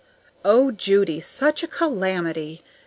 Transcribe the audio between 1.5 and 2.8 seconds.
a calamity!